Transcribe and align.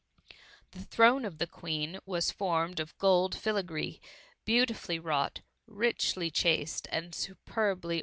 The 0.71 0.83
throne 0.85 1.25
of 1.25 1.37
the 1.37 1.45
Queen 1.45 1.99
was 2.07 2.31
formed 2.31 2.79
of 2.79 2.97
gold 2.97 3.35
filagree 3.35 3.99
beautifully 4.45 4.97
wrought, 4.97 5.41
richly 5.67 6.31
chased 6.31 6.87
and 6.91 7.13
superbly 7.13 7.97
THE 7.97 7.99
M0MMY. 7.99 7.99